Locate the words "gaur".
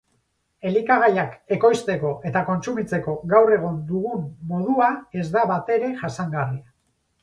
3.37-3.55